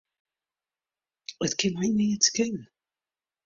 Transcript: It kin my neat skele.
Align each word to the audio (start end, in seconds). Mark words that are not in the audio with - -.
It 1.45 1.53
kin 1.59 1.73
my 1.75 1.87
neat 1.97 2.21
skele. 2.27 2.63